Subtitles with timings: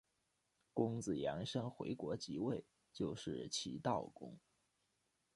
[0.73, 4.35] 公子阳生回国即位就是齐悼公。